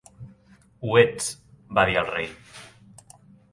"Ho 0.87 0.95
ets", 1.01 1.29
va 1.79 1.85
dir 1.91 2.01
el 2.03 2.09
rei. 2.15 2.29